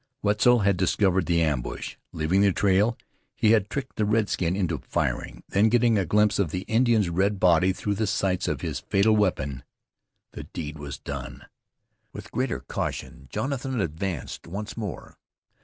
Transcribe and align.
Wetzel 0.23 0.61
had 0.61 0.77
discovered 0.77 1.27
the 1.27 1.43
ambush. 1.43 1.95
Leaving 2.11 2.41
the 2.41 2.51
trail, 2.51 2.97
he 3.35 3.51
had 3.51 3.69
tricked 3.69 3.97
the 3.97 4.03
redskin 4.03 4.55
into 4.55 4.79
firing, 4.79 5.43
then 5.49 5.69
getting 5.69 5.95
a 5.99 6.07
glimpse 6.07 6.39
of 6.39 6.49
the 6.49 6.61
Indian's 6.63 7.11
red 7.11 7.39
body 7.39 7.71
through 7.71 7.93
the 7.93 8.07
sights 8.07 8.47
of 8.47 8.61
his 8.61 8.79
fatal 8.79 9.15
weapon, 9.15 9.63
the 10.31 10.45
deed 10.45 10.79
was 10.79 10.97
done. 10.97 11.45
With 12.13 12.31
greater 12.31 12.61
caution 12.61 13.27
Jonathan 13.29 13.79
advanced 13.79 14.47
once 14.47 14.75
more. 14.75 15.19